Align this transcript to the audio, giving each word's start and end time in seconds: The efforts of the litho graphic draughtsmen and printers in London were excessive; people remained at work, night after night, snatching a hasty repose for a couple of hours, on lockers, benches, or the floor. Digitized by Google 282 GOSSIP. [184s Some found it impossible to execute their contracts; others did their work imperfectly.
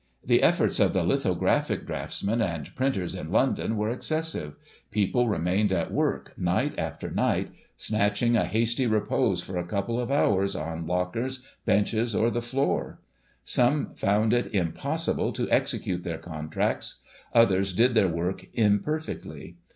The 0.25 0.41
efforts 0.41 0.79
of 0.79 0.93
the 0.93 1.03
litho 1.03 1.35
graphic 1.35 1.85
draughtsmen 1.85 2.41
and 2.41 2.73
printers 2.75 3.13
in 3.13 3.29
London 3.31 3.77
were 3.77 3.91
excessive; 3.91 4.55
people 4.89 5.29
remained 5.29 5.71
at 5.71 5.93
work, 5.93 6.33
night 6.39 6.73
after 6.79 7.11
night, 7.11 7.49
snatching 7.77 8.35
a 8.35 8.45
hasty 8.47 8.87
repose 8.87 9.43
for 9.43 9.57
a 9.59 9.63
couple 9.63 9.99
of 9.99 10.11
hours, 10.11 10.55
on 10.55 10.87
lockers, 10.87 11.45
benches, 11.65 12.15
or 12.15 12.31
the 12.31 12.41
floor. 12.41 12.97
Digitized 13.45 13.55
by 13.55 13.63
Google 13.63 13.83
282 13.85 13.89
GOSSIP. 13.91 13.91
[184s 13.93 13.93
Some 13.93 13.95
found 13.95 14.33
it 14.33 14.55
impossible 14.55 15.33
to 15.33 15.51
execute 15.51 16.03
their 16.03 16.17
contracts; 16.17 17.01
others 17.35 17.71
did 17.71 17.93
their 17.93 18.09
work 18.09 18.47
imperfectly. 18.55 19.57